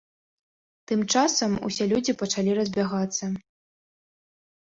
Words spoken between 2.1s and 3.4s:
пачалі разбягацца.